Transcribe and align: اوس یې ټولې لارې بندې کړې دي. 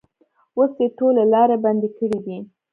اوس 0.57 0.71
یې 0.81 0.87
ټولې 0.97 1.23
لارې 1.33 1.57
بندې 1.63 1.89
کړې 1.97 2.19
دي. 2.25 2.37